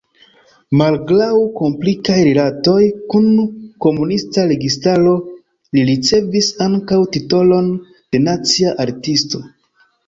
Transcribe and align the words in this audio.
Malgraŭ 0.81 1.33
komplikaj 1.59 2.15
rilatoj 2.29 2.79
kun 3.13 3.29
komunista 3.87 4.47
registaro 4.53 5.15
li 5.79 5.85
ricevis 5.93 6.51
ankaŭ 6.71 7.01
titolon 7.17 7.73
de 7.93 8.27
Nacia 8.29 8.75
artisto. 8.91 9.47